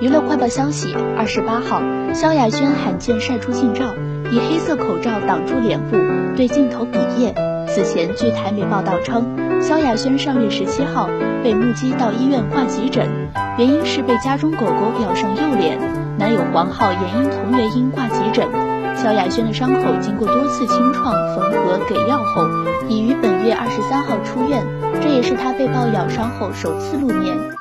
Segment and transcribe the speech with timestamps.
[0.00, 1.82] 娱乐快报消息二十八号
[2.14, 3.94] 萧亚轩罕见晒出近照
[4.32, 5.96] 以黑色口罩挡住脸部
[6.34, 7.34] 对镜头比耶。
[7.68, 11.06] 此前据台媒报道称萧亚轩上月十七号
[11.44, 13.06] 被目击到医院挂急诊
[13.58, 15.78] 原因是被家中狗狗咬伤右脸
[16.16, 18.48] 男友黄浩也因同原因挂急诊。
[18.96, 22.48] 萧亚轩的伤口经过多次清创缝合给药后
[22.88, 24.66] 已于本月二十三号出院
[25.02, 27.60] 这也是他被抱咬伤后首次露面。